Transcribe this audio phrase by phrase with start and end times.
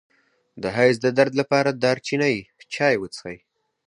[0.61, 2.35] د حیض د درد لپاره د دارچینی
[2.73, 3.37] چای وڅښئ